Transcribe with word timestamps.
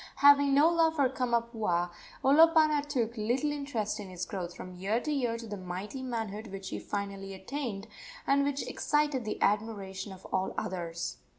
Having 0.15 0.55
no 0.55 0.67
love 0.67 0.95
for 0.95 1.07
Kamapuaa, 1.09 1.91
Olopana 2.25 2.83
took 2.83 3.15
little 3.17 3.51
interest 3.51 3.99
in 3.99 4.09
his 4.09 4.25
growth 4.25 4.55
from 4.55 4.73
year 4.73 4.99
to 4.99 5.11
year 5.11 5.37
to 5.37 5.45
the 5.45 5.57
mighty 5.57 6.01
manhood 6.01 6.47
which 6.47 6.69
he 6.69 6.79
finally 6.79 7.35
attained, 7.35 7.85
and 8.25 8.43
which 8.43 8.67
excited 8.67 9.25
the 9.25 9.39
admiration 9.43 10.11
of 10.11 10.25
all 10.33 10.55
others. 10.57 11.17